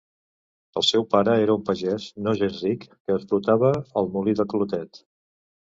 [0.79, 3.73] El seu pare era un pagès, no gens ric, que explotava
[4.03, 5.07] el molí de Clotet.